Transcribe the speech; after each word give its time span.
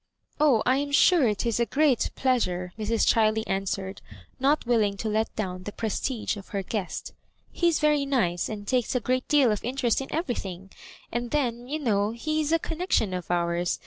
'*0h, 0.39 0.63
I 0.65 0.77
am 0.77 0.91
sure 0.91 1.27
it 1.27 1.45
is 1.45 1.59
a 1.59 1.65
great 1.67 2.09
pleasure," 2.15 2.73
Mrs. 2.75 3.05
Chiley 3.05 3.43
answered, 3.45 4.01
not 4.39 4.65
willing 4.65 4.97
to 4.97 5.07
let 5.07 5.35
down 5.35 5.61
the 5.61 5.71
pfestige 5.73 6.35
of 6.37 6.47
her 6.47 6.63
guest. 6.63 7.13
'* 7.31 7.51
He 7.51 7.67
is 7.67 7.79
very 7.79 8.07
nice, 8.07 8.49
and 8.49 8.67
takes 8.67 8.95
a 8.95 8.99
great 8.99 9.27
deal 9.27 9.51
of 9.51 9.63
interest 9.63 10.01
in 10.01 10.11
everything; 10.11 10.71
and 11.11 11.29
then, 11.29 11.67
you 11.67 11.77
know, 11.77 12.13
he 12.13 12.41
is 12.41 12.51
a 12.51 12.57
connectioa 12.57 13.15
of 13.15 13.29
ours. 13.29 13.79